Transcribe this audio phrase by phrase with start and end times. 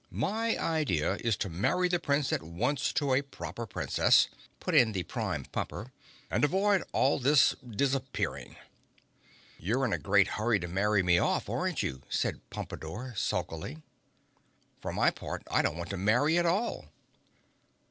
[0.09, 4.93] My idea is to marry the Prince at once to a Proper Princess," put in
[4.93, 5.91] the Prime Pumper,
[6.31, 8.55] "and avoid all this disappearing."
[9.59, 13.83] "You're in a great hurry to marry me off, aren't you," said Pompadore sulkily.
[14.81, 16.85] "For my part, I don't want to marry at all!"